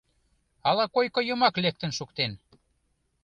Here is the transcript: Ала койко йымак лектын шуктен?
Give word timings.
Ала 0.69 0.85
койко 0.95 1.19
йымак 1.27 1.55
лектын 1.63 1.91
шуктен? 1.97 2.31